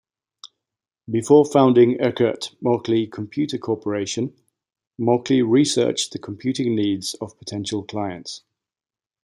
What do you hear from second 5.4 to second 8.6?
researched the computing needs of potential clients.